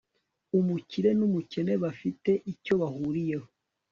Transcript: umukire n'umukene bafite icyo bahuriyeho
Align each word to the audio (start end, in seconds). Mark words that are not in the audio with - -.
umukire 0.59 1.09
n'umukene 1.19 1.73
bafite 1.83 2.31
icyo 2.51 2.73
bahuriyeho 2.81 3.49